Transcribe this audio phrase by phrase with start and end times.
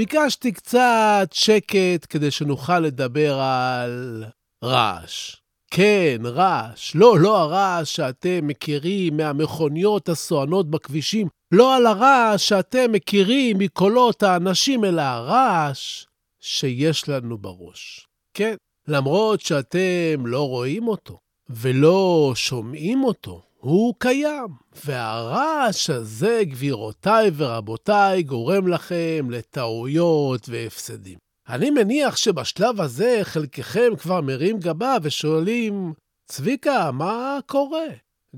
[0.00, 4.24] ביקשתי קצת שקט כדי שנוכל לדבר על
[4.64, 5.36] רעש.
[5.70, 6.94] כן, רעש.
[6.94, 14.84] לא, לא הרעש שאתם מכירים מהמכוניות הסואנות בכבישים, לא על הרעש שאתם מכירים מקולות האנשים,
[14.84, 16.06] אלא הרעש
[16.40, 18.06] שיש לנו בראש.
[18.34, 18.54] כן,
[18.88, 21.18] למרות שאתם לא רואים אותו
[21.50, 24.48] ולא שומעים אותו, הוא קיים,
[24.84, 31.18] והרעש הזה, גבירותיי ורבותיי, גורם לכם לטעויות והפסדים.
[31.48, 35.92] אני מניח שבשלב הזה חלקכם כבר מרים גבה ושואלים,
[36.28, 37.86] צביקה, מה קורה?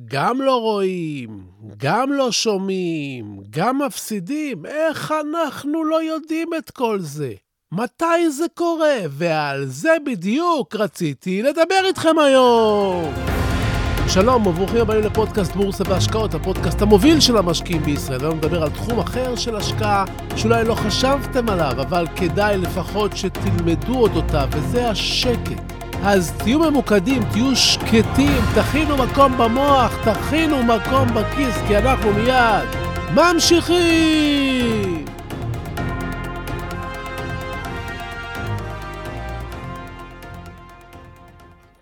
[0.05, 7.33] גם לא רואים, גם לא שומעים, גם מפסידים, איך אנחנו לא יודעים את כל זה?
[7.73, 8.97] מתי זה קורה?
[9.09, 13.42] ועל זה בדיוק רציתי לדבר איתכם היום.
[14.09, 18.21] שלום וברוכים הבאים לפודקאסט בורסה והשקעות, הפודקאסט המוביל של המשקיעים בישראל.
[18.21, 20.05] היום נדבר על תחום אחר של השקעה
[20.37, 25.73] שאולי לא חשבתם עליו, אבל כדאי לפחות שתלמדו אודותיו, וזה השקט.
[26.05, 32.69] אז תהיו ממוקדים, תהיו שקטים, תכינו מקום במוח, תכינו מקום בכיס, כי אנחנו מיד
[33.15, 35.02] ממשיכים!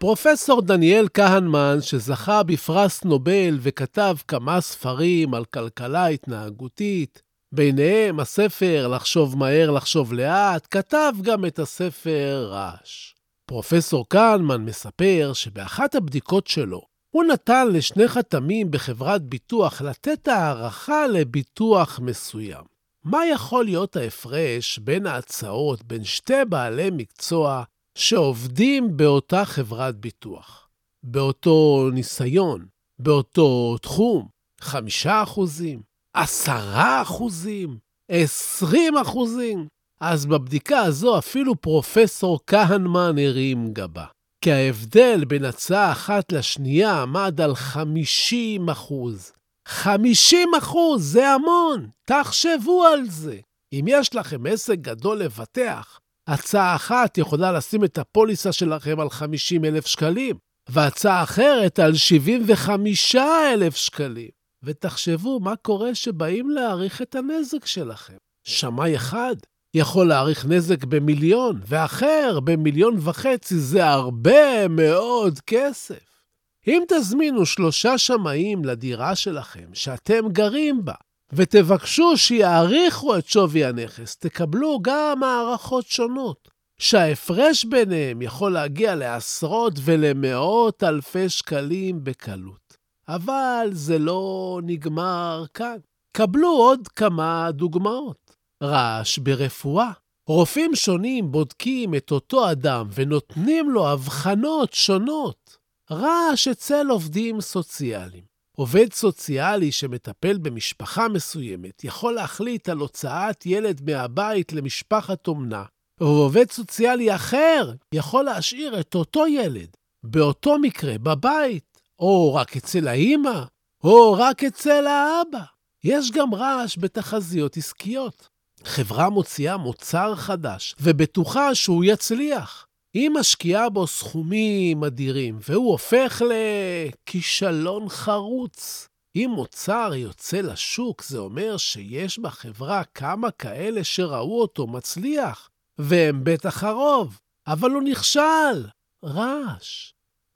[0.01, 7.23] פרופסור דניאל כהנמן, שזכה בפרס נובל וכתב כמה ספרים על כלכלה התנהגותית,
[7.53, 13.15] ביניהם הספר לחשוב מהר, לחשוב לאט, כתב גם את הספר רעש.
[13.47, 22.01] פרופסור כהנמן מספר שבאחת הבדיקות שלו, הוא נתן לשני חתמים בחברת ביטוח לתת הערכה לביטוח
[22.03, 22.65] מסוים.
[23.05, 27.63] מה יכול להיות ההפרש בין ההצעות בין שתי בעלי מקצוע
[27.99, 30.69] שעובדים באותה חברת ביטוח,
[31.03, 32.67] באותו ניסיון,
[32.99, 34.29] באותו תחום,
[34.61, 35.83] חמישה אחוזים,
[36.15, 37.79] עשרה אחוזים,
[38.11, 39.67] עשרים אחוזים.
[40.01, 44.07] אז בבדיקה הזו אפילו פרופסור כהנמן הרים גבה.
[44.45, 49.33] כי ההבדל בין הצעה אחת לשנייה עמד על 50 אחוז.
[49.69, 53.39] 50 אחוז זה המון, תחשבו על זה.
[53.73, 56.01] אם יש לכם עסק גדול לבטח,
[56.31, 60.37] הצעה אחת יכולה לשים את הפוליסה שלכם על 50 אלף שקלים,
[60.69, 64.29] והצעה אחרת על 75 אלף שקלים.
[64.63, 68.17] ותחשבו מה קורה שבאים להעריך את הנזק שלכם.
[68.45, 69.37] שמאי אחד
[69.75, 76.23] יכול להעריך נזק במיליון, ואחר במיליון וחצי זה הרבה מאוד כסף.
[76.67, 80.95] אם תזמינו שלושה שמאים לדירה שלכם שאתם גרים בה,
[81.33, 86.49] ותבקשו שיעריכו את שווי הנכס, תקבלו גם הערכות שונות,
[86.79, 92.77] שההפרש ביניהם יכול להגיע לעשרות ולמאות אלפי שקלים בקלות.
[93.09, 95.77] אבל זה לא נגמר כאן.
[96.13, 98.37] קבלו עוד כמה דוגמאות.
[98.63, 99.91] רעש ברפואה.
[100.27, 105.57] רופאים שונים בודקים את אותו אדם ונותנים לו הבחנות שונות.
[105.91, 108.30] רעש אצל עובדים סוציאליים.
[108.61, 115.65] עובד סוציאלי שמטפל במשפחה מסוימת יכול להחליט על הוצאת ילד מהבית למשפחת אומנה,
[116.01, 119.69] ועובד סוציאלי אחר יכול להשאיר את אותו ילד,
[120.03, 123.43] באותו מקרה, בבית, או רק אצל האימא,
[123.85, 125.45] או רק אצל האבא.
[125.85, 128.29] יש גם רעש בתחזיות עסקיות.
[128.65, 132.67] חברה מוציאה מוצר חדש ובטוחה שהוא יצליח.
[132.95, 138.89] היא משקיעה בו סכומים אדירים, והוא הופך לכישלון חרוץ.
[139.17, 146.65] אם מוצר יוצא לשוק, זה אומר שיש בחברה כמה כאלה שראו אותו מצליח, והם בטח
[146.65, 148.67] הרוב, אבל הוא נכשל.
[149.05, 149.93] רעש.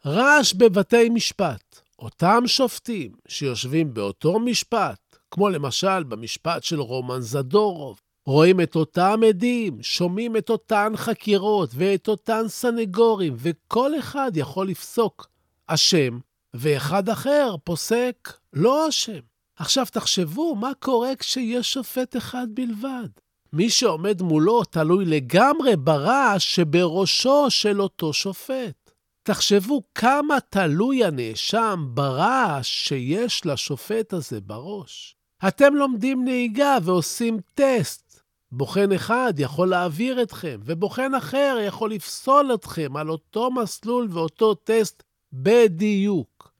[0.06, 1.80] רעש בבתי משפט.
[1.98, 9.79] אותם שופטים שיושבים באותו משפט, כמו למשל במשפט של רומן זדורוב, רואים את אותם עדים,
[9.82, 15.26] שומעים את אותן חקירות ואת אותן סנגורים, וכל אחד יכול לפסוק
[15.67, 16.19] אשם,
[16.55, 19.21] ואחד אחר פוסק לא אשם.
[19.56, 23.09] עכשיו תחשבו מה קורה כשיש שופט אחד בלבד.
[23.53, 28.91] מי שעומד מולו תלוי לגמרי ברעש שבראשו של אותו שופט.
[29.23, 35.17] תחשבו כמה תלוי הנאשם ברעש שיש לשופט הזה בראש.
[35.49, 38.03] אתם לומדים נהיגה ועושים טסט.
[38.56, 45.02] בוחן אחד יכול להעביר אתכם, ובוחן אחר יכול לפסול אתכם על אותו מסלול ואותו טסט
[45.32, 46.52] בדיוק.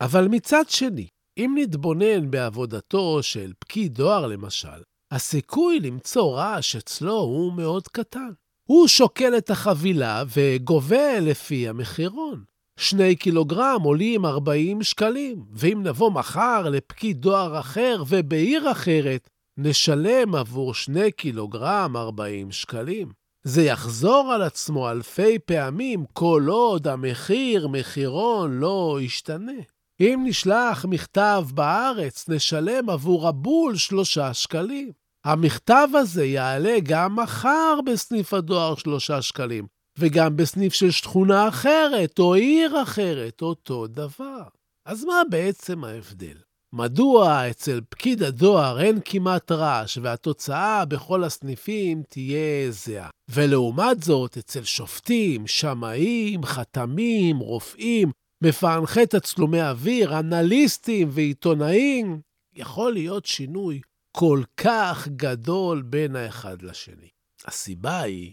[0.00, 1.06] אבל מצד שני,
[1.38, 8.30] אם נתבונן בעבודתו של פקיד דואר למשל, הסיכוי למצוא רעש אצלו הוא מאוד קטן.
[8.64, 12.44] הוא שוקל את החבילה וגובה לפי המחירון.
[12.76, 19.30] שני קילוגרם עולים 40 שקלים, ואם נבוא מחר לפקיד דואר אחר ובעיר אחרת,
[19.62, 23.12] נשלם עבור שני קילוגרם 40 שקלים.
[23.44, 29.52] זה יחזור על עצמו אלפי פעמים כל עוד המחיר, מחירון, לא ישתנה.
[30.00, 34.92] אם נשלח מכתב בארץ, נשלם עבור הבול שלושה שקלים.
[35.24, 39.66] המכתב הזה יעלה גם מחר בסניף הדואר שלושה שקלים,
[39.98, 44.42] וגם בסניף של שכונה אחרת או עיר אחרת, אותו דבר.
[44.86, 46.49] אז מה בעצם ההבדל?
[46.72, 53.10] מדוע אצל פקיד הדואר אין כמעט רעש והתוצאה בכל הסניפים תהיה זהה?
[53.28, 58.12] ולעומת זאת, אצל שופטים, שמאים, חתמים, רופאים,
[58.42, 62.20] מפענחי תצלומי אוויר, אנליסטים ועיתונאים,
[62.54, 63.80] יכול להיות שינוי
[64.12, 67.08] כל כך גדול בין האחד לשני.
[67.44, 68.32] הסיבה היא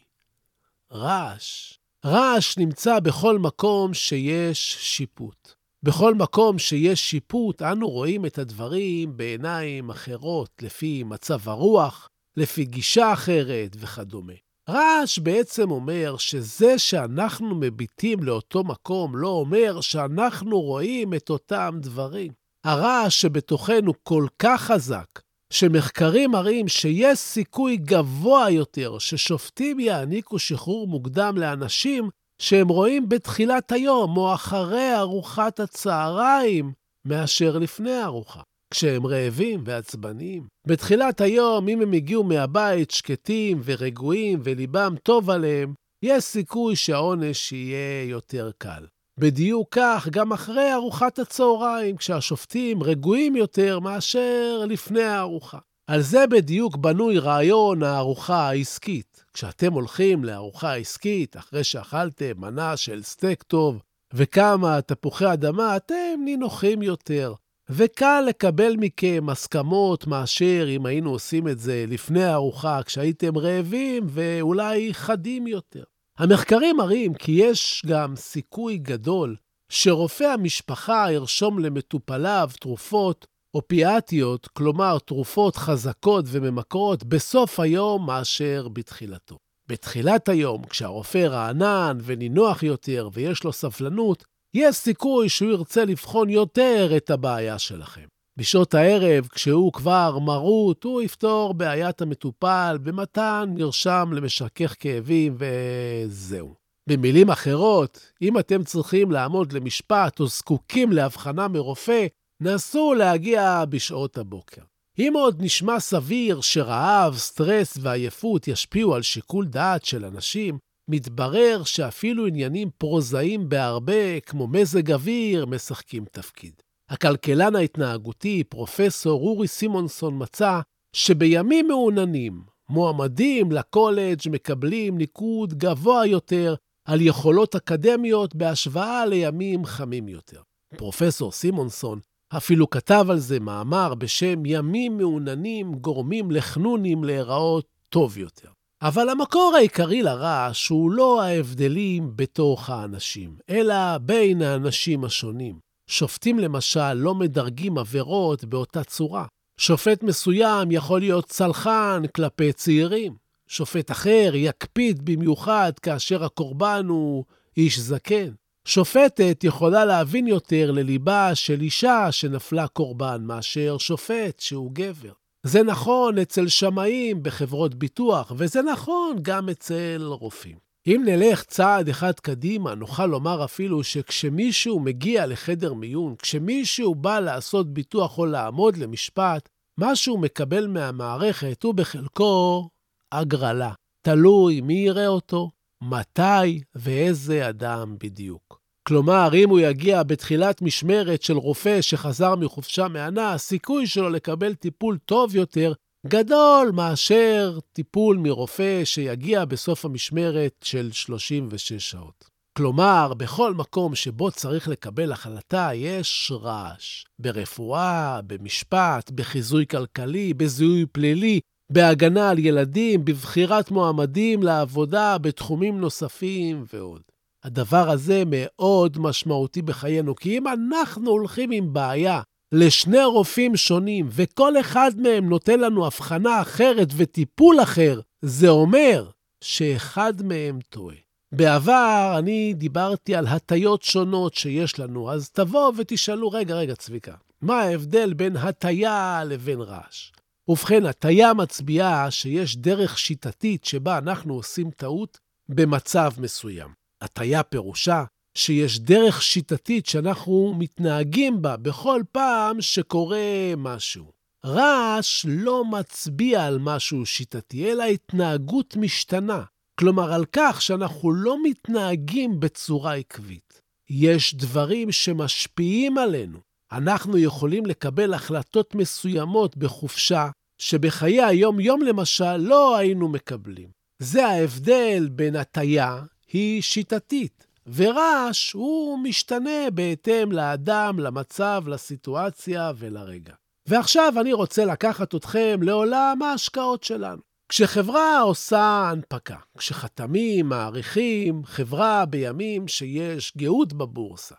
[0.91, 1.73] רעש.
[2.05, 5.56] רעש נמצא בכל מקום שיש שיפוט.
[5.87, 13.13] בכל מקום שיש שיפוט, אנו רואים את הדברים בעיניים אחרות, לפי מצב הרוח, לפי גישה
[13.13, 14.33] אחרת וכדומה.
[14.69, 22.31] רעש בעצם אומר שזה שאנחנו מביטים לאותו מקום לא אומר שאנחנו רואים את אותם דברים.
[22.65, 25.07] הרעש שבתוכנו כל כך חזק,
[25.53, 32.09] שמחקרים מראים שיש סיכוי גבוה יותר ששופטים יעניקו שחרור מוקדם לאנשים
[32.41, 36.71] שהם רואים בתחילת היום או אחרי ארוחת הצהריים,
[37.05, 38.41] מאשר לפני הארוחה,
[38.73, 40.47] כשהם רעבים ועצבניים.
[40.67, 45.73] בתחילת היום, אם הם הגיעו מהבית שקטים ורגועים וליבם טוב עליהם,
[46.03, 48.85] יש סיכוי שהעונש יהיה יותר קל.
[49.19, 55.57] בדיוק כך גם אחרי ארוחת הצהריים, כשהשופטים רגועים יותר מאשר לפני הארוחה.
[55.87, 59.25] על זה בדיוק בנוי רעיון הארוחה העסקית.
[59.33, 63.81] כשאתם הולכים לארוחה עסקית, אחרי שאכלתם מנה של סטייק טוב
[64.13, 67.33] וכמה תפוחי אדמה, אתם נינוחים יותר.
[67.69, 74.93] וקל לקבל מכם הסכמות מאשר אם היינו עושים את זה לפני הארוחה, כשהייתם רעבים ואולי
[74.93, 75.83] חדים יותר.
[76.17, 79.35] המחקרים מראים כי יש גם סיכוי גדול
[79.69, 89.37] שרופא המשפחה ירשום למטופליו תרופות אופיאטיות, כלומר תרופות חזקות וממכרות, בסוף היום מאשר בתחילתו.
[89.67, 94.23] בתחילת היום, כשהרופא רענן ונינוח יותר ויש לו סבלנות,
[94.53, 98.05] יש סיכוי שהוא ירצה לבחון יותר את הבעיה שלכם.
[98.37, 106.53] בשעות הערב, כשהוא כבר מרוט, הוא יפתור בעיית המטופל במתן מרשם למשכך כאבים וזהו.
[106.89, 112.05] במילים אחרות, אם אתם צריכים לעמוד למשפט או זקוקים להבחנה מרופא,
[112.41, 114.61] נסו להגיע בשעות הבוקר.
[114.99, 120.57] אם עוד נשמע סביר שרעב, סטרס ועייפות ישפיעו על שיקול דעת של אנשים,
[120.89, 126.53] מתברר שאפילו עניינים פרוזאיים בהרבה, כמו מזג אוויר, משחקים תפקיד.
[126.89, 130.59] הכלכלן ההתנהגותי, פרופסור אורי סימונסון, מצא
[130.93, 140.41] שבימים מעוננים, מועמדים לקולג' מקבלים ניקוד גבוה יותר על יכולות אקדמיות בהשוואה לימים חמים יותר.
[140.77, 141.99] פרופסור סימונסון
[142.29, 148.49] אפילו כתב על זה מאמר בשם ימים מעוננים גורמים לחנונים להיראות טוב יותר.
[148.81, 155.59] אבל המקור העיקרי לרעש הוא לא ההבדלים בתוך האנשים, אלא בין האנשים השונים.
[155.89, 159.25] שופטים למשל לא מדרגים עבירות באותה צורה.
[159.59, 163.15] שופט מסוים יכול להיות צלחן כלפי צעירים.
[163.47, 167.25] שופט אחר יקפיד במיוחד כאשר הקורבן הוא
[167.57, 168.31] איש זקן.
[168.67, 175.11] שופטת יכולה להבין יותר לליבה של אישה שנפלה קורבן מאשר שופט שהוא גבר.
[175.43, 180.57] זה נכון אצל שמאים בחברות ביטוח, וזה נכון גם אצל רופאים.
[180.87, 187.73] אם נלך צעד אחד קדימה, נוכל לומר אפילו שכשמישהו מגיע לחדר מיון, כשמישהו בא לעשות
[187.73, 192.69] ביטוח או לעמוד למשפט, מה שהוא מקבל מהמערכת הוא בחלקו
[193.11, 193.71] הגרלה.
[194.01, 195.49] תלוי מי יראה אותו,
[195.81, 198.61] מתי ואיזה אדם בדיוק.
[198.87, 204.97] כלומר, אם הוא יגיע בתחילת משמרת של רופא שחזר מחופשה מהנה, הסיכוי שלו לקבל טיפול
[205.05, 205.73] טוב יותר
[206.07, 212.29] גדול מאשר טיפול מרופא שיגיע בסוף המשמרת של 36 שעות.
[212.57, 217.03] כלומר, בכל מקום שבו צריך לקבל החלטה יש רעש.
[217.19, 221.39] ברפואה, במשפט, בחיזוי כלכלי, בזיהוי פלילי,
[221.71, 227.01] בהגנה על ילדים, בבחירת מועמדים לעבודה, בתחומים נוספים ועוד.
[227.43, 232.21] הדבר הזה מאוד משמעותי בחיינו, כי אם אנחנו הולכים עם בעיה
[232.51, 239.09] לשני רופאים שונים, וכל אחד מהם נותן לנו הבחנה אחרת וטיפול אחר, זה אומר
[239.43, 240.95] שאחד מהם טועה.
[241.31, 247.61] בעבר אני דיברתי על הטיות שונות שיש לנו, אז תבואו ותשאלו, רגע, רגע, צביקה, מה
[247.61, 250.11] ההבדל בין הטיה לבין רעש?
[250.47, 256.69] ובכן, הטיה מצביעה שיש דרך שיטתית שבה אנחנו עושים טעות במצב מסוים.
[257.01, 264.11] הטיה פירושה שיש דרך שיטתית שאנחנו מתנהגים בה בכל פעם שקורה משהו.
[264.45, 269.43] רעש לא מצביע על משהו שיטתי, אלא התנהגות משתנה.
[269.79, 273.61] כלומר, על כך שאנחנו לא מתנהגים בצורה עקבית.
[273.89, 276.39] יש דברים שמשפיעים עלינו.
[276.71, 283.69] אנחנו יכולים לקבל החלטות מסוימות בחופשה, שבחיי היום-יום למשל לא היינו מקבלים.
[283.99, 293.33] זה ההבדל בין הטיה, היא שיטתית, ורעש הוא משתנה בהתאם לאדם, למצב, לסיטואציה ולרגע.
[293.67, 297.21] ועכשיו אני רוצה לקחת אתכם לעולם ההשקעות שלנו.
[297.49, 304.35] כשחברה עושה הנפקה, כשחתמים, מעריכים, חברה בימים שיש גאות בבורסה,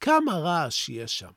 [0.00, 1.30] כמה רעש יש שם.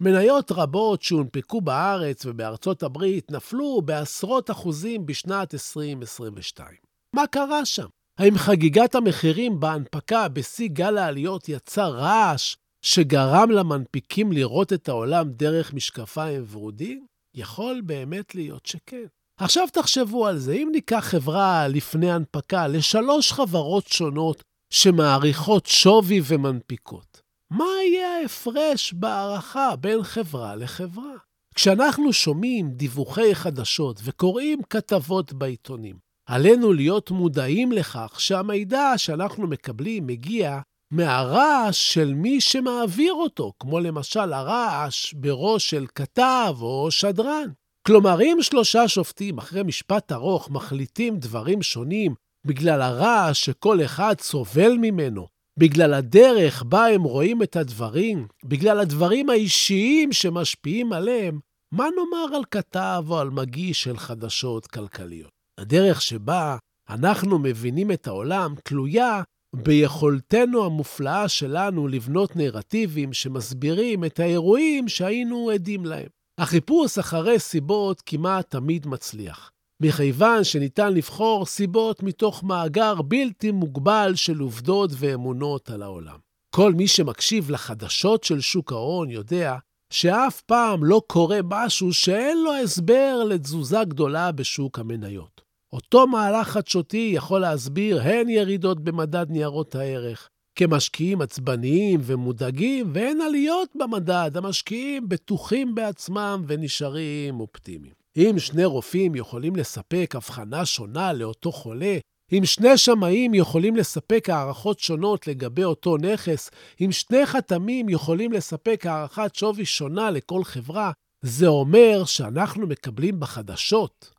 [0.00, 6.76] מניות רבות שהונפקו בארץ ובארצות הברית נפלו בעשרות אחוזים בשנת 2022.
[7.14, 7.86] מה קרה שם?
[8.18, 15.74] האם חגיגת המחירים בהנפקה בשיא גל העליות יצר רעש שגרם למנפיקים לראות את העולם דרך
[15.74, 17.06] משקפיים ורודים?
[17.34, 19.06] יכול באמת להיות שכן.
[19.40, 24.42] עכשיו תחשבו על זה, אם ניקח חברה לפני הנפקה לשלוש חברות שונות
[24.72, 31.12] שמעריכות שווי ומנפיקות, מה יהיה ההפרש בהערכה בין חברה לחברה?
[31.54, 40.60] כשאנחנו שומעים דיווחי חדשות וקוראים כתבות בעיתונים, עלינו להיות מודעים לכך שהמידע שאנחנו מקבלים מגיע
[40.90, 47.50] מהרעש של מי שמעביר אותו, כמו למשל הרעש בראש של כתב או שדרן.
[47.86, 52.14] כלומר, אם שלושה שופטים אחרי משפט ארוך מחליטים דברים שונים
[52.46, 59.30] בגלל הרעש שכל אחד סובל ממנו, בגלל הדרך בה הם רואים את הדברים, בגלל הדברים
[59.30, 61.40] האישיים שמשפיעים עליהם,
[61.72, 65.30] מה נאמר על כתב או על מגיש של חדשות כלכליות?
[65.60, 66.56] הדרך שבה
[66.88, 69.22] אנחנו מבינים את העולם תלויה
[69.56, 76.08] ביכולתנו המופלאה שלנו לבנות נרטיבים שמסבירים את האירועים שהיינו עדים להם.
[76.38, 79.50] החיפוש אחרי סיבות כמעט תמיד מצליח,
[79.82, 86.16] מכיוון שניתן לבחור סיבות מתוך מאגר בלתי מוגבל של עובדות ואמונות על העולם.
[86.54, 89.56] כל מי שמקשיב לחדשות של שוק ההון יודע
[89.92, 95.40] שאף פעם לא קורה משהו שאין לו הסבר לתזוזה גדולה בשוק המניות.
[95.72, 103.68] אותו מהלך חדשותי יכול להסביר הן ירידות במדד ניירות הערך, כמשקיעים עצבניים ומודאגים, והן עליות
[103.74, 108.05] במדד, המשקיעים בטוחים בעצמם ונשארים אופטימיים.
[108.16, 111.98] אם שני רופאים יכולים לספק הבחנה שונה לאותו חולה,
[112.32, 118.86] אם שני שמאים יכולים לספק הערכות שונות לגבי אותו נכס, אם שני חתמים יכולים לספק
[118.86, 120.92] הערכת שווי שונה לכל חברה,
[121.22, 124.10] זה אומר שאנחנו מקבלים בחדשות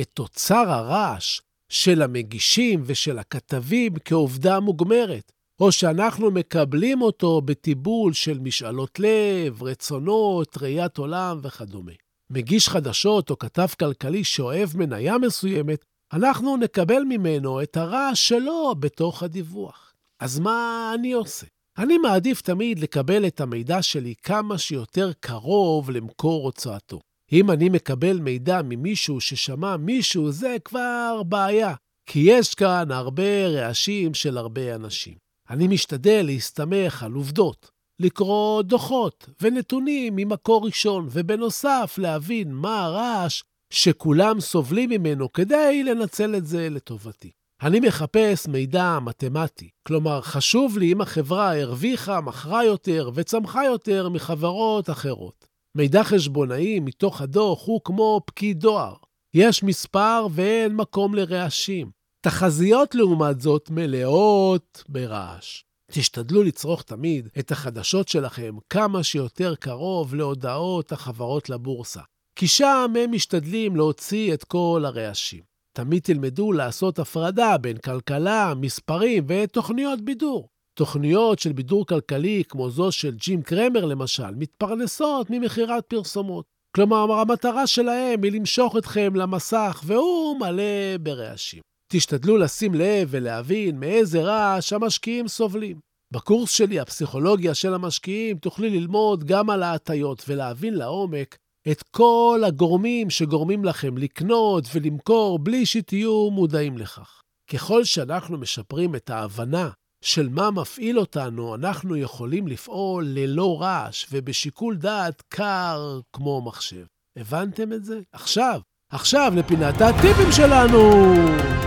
[0.00, 8.38] את תוצר הרעש של המגישים ושל הכתבים כעובדה מוגמרת, או שאנחנו מקבלים אותו בטיבול של
[8.38, 11.92] משאלות לב, רצונות, ראיית עולם וכדומה.
[12.30, 19.22] מגיש חדשות או כתב כלכלי שאוהב מניה מסוימת, אנחנו נקבל ממנו את הרעש שלו בתוך
[19.22, 19.94] הדיווח.
[20.20, 21.46] אז מה אני עושה?
[21.78, 27.00] אני מעדיף תמיד לקבל את המידע שלי כמה שיותר קרוב למקור הוצאתו.
[27.32, 31.74] אם אני מקבל מידע ממישהו ששמע מישהו, זה כבר בעיה,
[32.06, 35.14] כי יש כאן הרבה רעשים של הרבה אנשים.
[35.50, 37.70] אני משתדל להסתמך על עובדות,
[38.00, 46.46] לקרוא דוחות ונתונים ממקור ראשון, ובנוסף להבין מה הרעש שכולם סובלים ממנו כדי לנצל את
[46.46, 47.30] זה לטובתי.
[47.62, 54.90] אני מחפש מידע מתמטי, כלומר, חשוב לי אם החברה הרוויחה, מכרה יותר וצמחה יותר מחברות
[54.90, 55.46] אחרות.
[55.74, 58.94] מידע חשבונאי מתוך הדוח הוא כמו פקיד דואר.
[59.34, 61.90] יש מספר ואין מקום לרעשים.
[62.20, 65.62] תחזיות, לעומת זאת, מלאות ברעש.
[65.92, 72.00] תשתדלו לצרוך תמיד את החדשות שלכם כמה שיותר קרוב להודעות החברות לבורסה,
[72.36, 75.42] כי שם הם משתדלים להוציא את כל הרעשים.
[75.72, 80.48] תמיד תלמדו לעשות הפרדה בין כלכלה, מספרים ותוכניות בידור.
[80.74, 86.44] תוכניות של בידור כלכלי, כמו זו של ג'ים קרמר למשל, מתפרנסות ממכירת פרסומות.
[86.76, 91.60] כלומר, המטרה שלהם היא למשוך אתכם למסך, והוא מלא ברעשים.
[91.88, 95.80] תשתדלו לשים לב ולהבין מאיזה רעש המשקיעים סובלים.
[96.12, 101.36] בקורס שלי, הפסיכולוגיה של המשקיעים, תוכלי ללמוד גם על ההטיות ולהבין לעומק
[101.70, 107.22] את כל הגורמים שגורמים לכם לקנות ולמכור בלי שתהיו מודעים לכך.
[107.50, 109.70] ככל שאנחנו משפרים את ההבנה
[110.04, 116.84] של מה מפעיל אותנו, אנחנו יכולים לפעול ללא רעש ובשיקול דעת קר כמו מחשב.
[117.16, 118.00] הבנתם את זה?
[118.12, 118.60] עכשיו,
[118.92, 121.57] עכשיו לפינת הטיפים שלנו!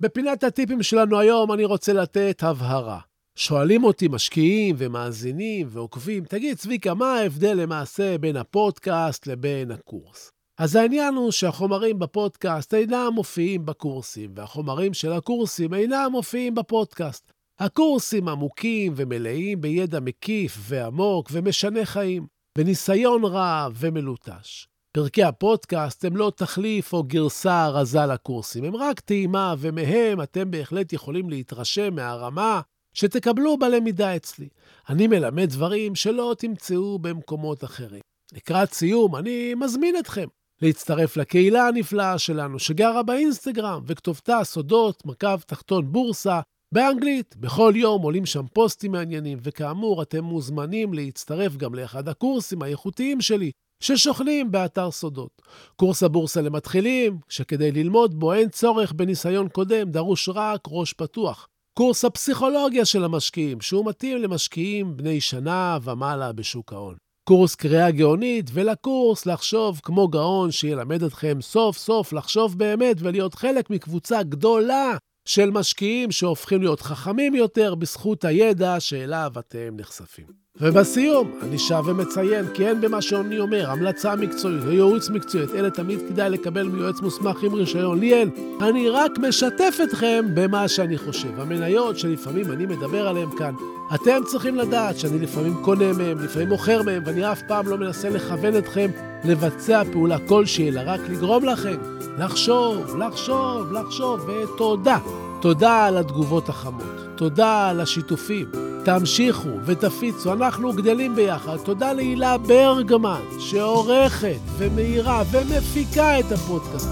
[0.00, 3.00] בפינת הטיפים שלנו היום אני רוצה לתת הבהרה.
[3.36, 10.30] שואלים אותי משקיעים ומאזינים ועוקבים, תגיד, צביקה, מה ההבדל למעשה בין הפודקאסט לבין הקורס?
[10.58, 17.32] אז העניין הוא שהחומרים בפודקאסט אינם מופיעים בקורסים, והחומרים של הקורסים אינם מופיעים בפודקאסט.
[17.58, 22.26] הקורסים עמוקים ומלאים בידע מקיף ועמוק ומשנה חיים,
[22.58, 24.66] בניסיון רב ומלוטש.
[24.98, 30.92] פרקי הפודקאסט הם לא תחליף או גרסה רזה לקורסים, הם רק טעימה, ומהם אתם בהחלט
[30.92, 32.60] יכולים להתרשם מהרמה
[32.94, 34.48] שתקבלו בלמידה אצלי.
[34.88, 38.00] אני מלמד דברים שלא תמצאו במקומות אחרים.
[38.32, 40.26] לקראת סיום, אני מזמין אתכם
[40.62, 46.40] להצטרף לקהילה הנפלאה שלנו, שגרה באינסטגרם, וכתובתה סודות, מרכב תחתון בורסה,
[46.72, 47.36] באנגלית.
[47.36, 53.50] בכל יום עולים שם פוסטים מעניינים, וכאמור, אתם מוזמנים להצטרף גם לאחד הקורסים האיכותיים שלי,
[53.80, 55.42] ששוכנים באתר סודות.
[55.76, 61.48] קורס הבורסה למתחילים, שכדי ללמוד בו אין צורך בניסיון קודם, דרוש רק ראש פתוח.
[61.78, 66.96] קורס הפסיכולוגיה של המשקיעים, שהוא מתאים למשקיעים בני שנה ומעלה בשוק ההון.
[67.28, 73.70] קורס קריאה גאונית, ולקורס לחשוב כמו גאון, שילמד אתכם סוף סוף לחשוב באמת ולהיות חלק
[73.70, 74.96] מקבוצה גדולה
[75.28, 80.26] של משקיעים שהופכים להיות חכמים יותר בזכות הידע שאליו אתם נחשפים.
[80.60, 85.68] ובסיום, אני שב ומציין כי אין במה שאני אומר המלצה מקצועית או ייעוץ מקצועית, אלא
[85.68, 88.00] תמיד כדאי לקבל מיועץ מוסמך עם רישיון.
[88.00, 88.30] לי אין.
[88.60, 91.40] אני רק משתף אתכם במה שאני חושב.
[91.40, 93.54] המניות שלפעמים אני מדבר עליהן כאן,
[93.94, 98.10] אתם צריכים לדעת שאני לפעמים קונה מהם, לפעמים מוכר מהם, ואני אף פעם לא מנסה
[98.10, 98.90] לכוון אתכם
[99.24, 101.76] לבצע פעולה כלשהי, אלא רק לגרום לכם
[102.18, 104.98] לחשוב, לחשוב, לחשוב, ותודה.
[105.40, 106.82] תודה על התגובות החמות.
[107.16, 108.67] תודה על השיתופים.
[108.88, 111.56] תמשיכו ותפיצו, אנחנו גדלים ביחד.
[111.56, 116.88] תודה להילה ברגמן, שעורכת ומאירה ומפיקה את הפודקאסט.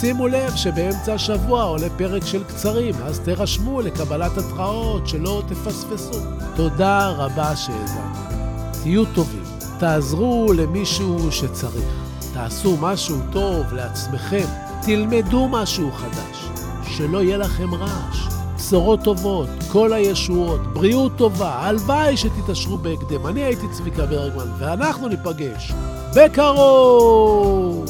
[0.00, 6.20] שימו לב שבאמצע השבוע עולה פרק של קצרים, אז תירשמו לקבלת התראות, שלא תפספסו.
[6.56, 8.36] תודה רבה שהאזנתם.
[8.82, 9.44] תהיו טובים,
[9.78, 11.92] תעזרו למישהו שצריך.
[12.34, 14.46] תעשו משהו טוב לעצמכם,
[14.82, 16.48] תלמדו משהו חדש,
[16.96, 18.25] שלא יהיה לכם רעש.
[18.66, 23.26] בשורות טובות, כל הישועות, בריאות טובה, הלוואי שתתעשרו בהקדם.
[23.26, 25.72] אני הייתי צביקה ברגמן, ואנחנו ניפגש
[26.16, 27.84] בקרוב!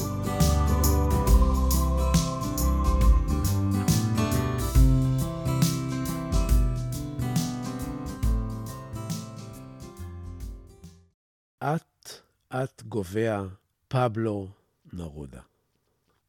[11.62, 13.42] אט-אט גובע
[13.88, 14.48] פבלו
[14.92, 15.40] נרודה.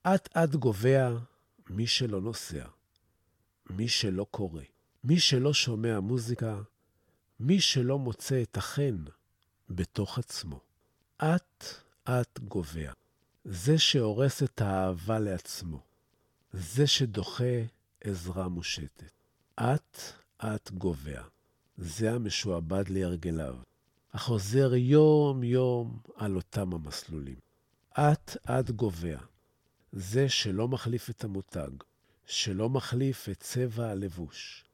[0.03, 1.09] אט-אט גובע
[1.69, 2.76] מי שלא נוסע.
[3.69, 4.61] מי שלא קורא,
[5.03, 6.61] מי שלא שומע מוזיקה,
[7.39, 9.03] מי שלא מוצא את החן
[9.69, 10.59] בתוך עצמו.
[11.17, 12.91] אט-אט גובע.
[13.45, 15.81] זה שהורס את האהבה לעצמו.
[16.53, 17.63] זה שדוחה
[18.03, 19.11] עזרה מושטת.
[19.55, 21.21] אט-אט גובע.
[21.77, 23.55] זה המשועבד להרגליו,
[24.13, 27.39] החוזר יום-יום על אותם המסלולים.
[27.93, 29.17] אט-אט גובע.
[29.91, 31.69] זה שלא מחליף את המותג,
[32.27, 34.65] שלא מחליף את צבע הלבוש,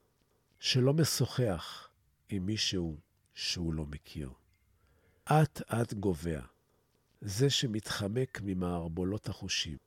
[0.60, 1.90] שלא משוחח
[2.30, 2.98] עם מישהו
[3.34, 4.30] שהוא לא מכיר.
[5.26, 6.42] אט-אט גובע,
[7.22, 9.78] זה שמתחמק ממערבולות החושים,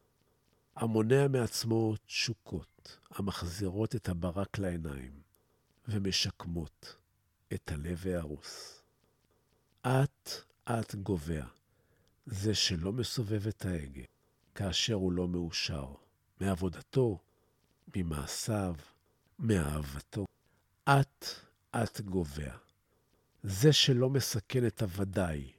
[0.76, 5.20] המונע מעצמו תשוקות המחזירות את הברק לעיניים
[5.88, 6.96] ומשקמות
[7.52, 8.82] את הלב ההרוס.
[9.82, 11.46] אט-אט גובע,
[12.26, 14.04] זה שלא מסובב את ההגה
[14.54, 15.94] כאשר הוא לא מאושר
[16.40, 17.18] מעבודתו,
[17.96, 18.74] ממעשיו,
[19.38, 20.26] מאהבתו.
[20.84, 22.52] אט-אט גובע.
[23.42, 25.52] זה שלא מסכן את הוודאי,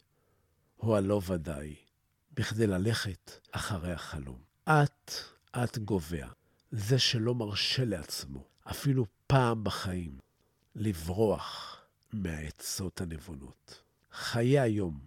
[0.78, 1.76] הוא הלא ודאי,
[2.34, 4.40] בכדי ללכת אחרי החלום.
[4.64, 5.12] את,
[5.64, 6.28] את גובע,
[6.72, 10.18] זה שלא מרשה לעצמו, אפילו פעם בחיים,
[10.76, 11.82] לברוח
[12.14, 13.82] מהעצות הנבונות.
[14.12, 15.00] חיה היום,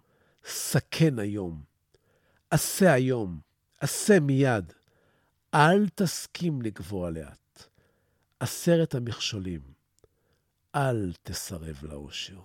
[0.44, 1.62] סכן היום,
[2.50, 3.40] עשה היום,
[3.80, 4.72] עשה מיד.
[5.54, 7.62] אל תסכים לגבוה לאט.
[8.40, 9.60] עשרת המכשולים,
[10.74, 12.38] אל תסרב לאושר.